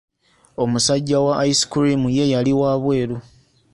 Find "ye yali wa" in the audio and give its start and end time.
2.17-2.71